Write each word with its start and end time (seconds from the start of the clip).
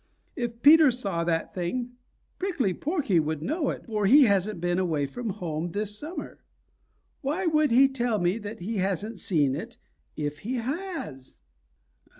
If 0.35 0.63
Peter 0.63 0.89
saw 0.89 1.23
that 1.25 1.53
thing, 1.53 1.91
Prickly 2.39 2.73
Porky 2.73 3.19
would 3.19 3.43
know 3.43 3.69
it, 3.69 3.85
for 3.85 4.07
he 4.07 4.23
hasn't 4.23 4.59
been 4.59 4.79
away 4.79 5.05
from 5.05 5.29
home 5.29 5.67
this 5.67 5.95
summer. 5.95 6.39
Why 7.21 7.45
would 7.45 7.69
he 7.69 7.87
tell 7.87 8.17
me 8.17 8.39
that 8.39 8.61
he 8.61 8.77
hasn't 8.77 9.19
seen 9.19 9.55
it 9.55 9.77
if 10.17 10.39
he 10.39 10.55
has?" 10.55 11.41